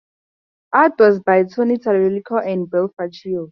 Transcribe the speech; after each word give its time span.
Art 0.73 0.93
was 0.97 1.19
by 1.19 1.43
Tony 1.43 1.77
Tallarico 1.77 2.43
and 2.43 2.67
Bill 2.67 2.89
Fracchio. 2.99 3.49